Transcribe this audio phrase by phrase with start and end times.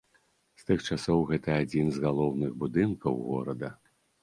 [0.61, 3.73] З тых часоў гэта адзін з галоўных будынкаў горада.